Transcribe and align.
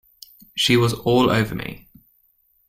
She 0.57 0.77
was 0.77 0.95
all 0.95 1.29
over 1.29 1.53
me. 1.53 1.87